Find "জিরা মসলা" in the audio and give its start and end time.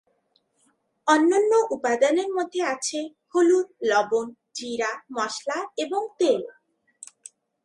4.53-5.57